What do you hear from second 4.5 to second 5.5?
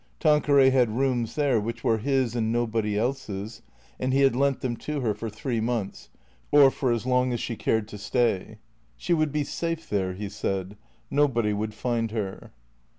them to her for